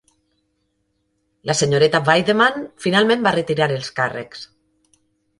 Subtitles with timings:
[1.49, 4.43] La senyoreta Weideman finalment va retirar els càrrecs.